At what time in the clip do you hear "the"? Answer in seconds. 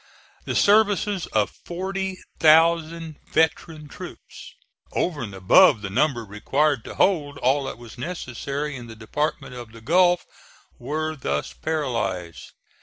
0.45-0.55, 5.83-5.91, 8.87-8.95, 9.73-9.79